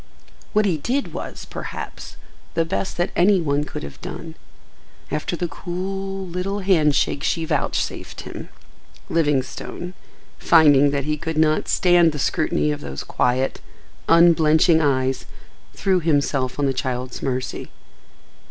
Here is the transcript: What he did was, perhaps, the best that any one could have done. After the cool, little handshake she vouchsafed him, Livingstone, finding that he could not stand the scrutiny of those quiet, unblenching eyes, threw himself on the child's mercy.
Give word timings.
What 0.53 0.65
he 0.65 0.79
did 0.79 1.13
was, 1.13 1.45
perhaps, 1.45 2.17
the 2.55 2.65
best 2.65 2.97
that 2.97 3.11
any 3.15 3.39
one 3.39 3.63
could 3.65 3.83
have 3.83 4.01
done. 4.01 4.33
After 5.11 5.35
the 5.35 5.47
cool, 5.47 6.25
little 6.25 6.61
handshake 6.61 7.21
she 7.23 7.45
vouchsafed 7.45 8.21
him, 8.21 8.49
Livingstone, 9.09 9.93
finding 10.39 10.89
that 10.89 11.05
he 11.05 11.17
could 11.17 11.37
not 11.37 11.67
stand 11.67 12.13
the 12.13 12.17
scrutiny 12.17 12.71
of 12.71 12.81
those 12.81 13.03
quiet, 13.03 13.61
unblenching 14.09 14.81
eyes, 14.81 15.27
threw 15.75 15.99
himself 15.99 16.57
on 16.57 16.65
the 16.65 16.73
child's 16.73 17.21
mercy. 17.21 17.69